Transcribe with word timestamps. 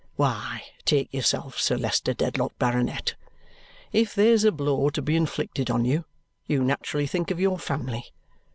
Why, 0.15 0.63
take 0.83 1.13
yourself, 1.13 1.59
Sir 1.59 1.77
Leicester 1.77 2.15
Dedlock, 2.15 2.57
Baronet. 2.57 3.13
If 3.93 4.15
there's 4.15 4.43
a 4.43 4.51
blow 4.51 4.89
to 4.89 4.99
be 4.99 5.15
inflicted 5.15 5.69
on 5.69 5.85
you, 5.85 6.05
you 6.47 6.63
naturally 6.63 7.05
think 7.05 7.29
of 7.29 7.39
your 7.39 7.59
family. 7.59 8.05